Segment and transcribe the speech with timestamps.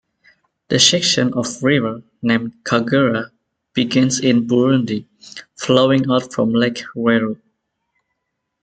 [0.69, 3.29] The section of river named Kagera
[3.75, 5.05] begins in Burundi,
[5.55, 7.39] flowing out from Lake Rweru.